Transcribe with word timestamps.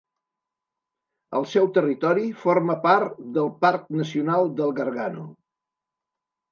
El 1.39 1.45
seu 1.51 1.69
territori 1.75 2.25
forma 2.47 2.79
part 2.89 3.23
del 3.37 3.55
Parc 3.67 3.87
Nacional 4.01 4.53
del 4.63 4.79
Gargano. 4.83 5.33